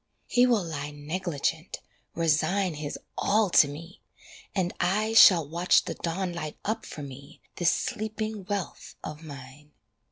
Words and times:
He 0.25 0.47
will 0.47 0.63
lie 0.63 0.89
negligent, 0.89 1.79
resign 2.15 2.73
His 2.73 2.97
all 3.19 3.51
to 3.51 3.67
me, 3.67 4.01
and 4.55 4.73
I 4.79 5.13
Shall 5.13 5.47
watch 5.47 5.83
the 5.85 5.93
dawn 5.93 6.33
light 6.33 6.57
up 6.65 6.87
for 6.87 7.03
me 7.03 7.39
This 7.57 7.71
sleeping 7.71 8.45
wealth 8.45 8.95
of 9.03 9.21
mine. 9.23 9.73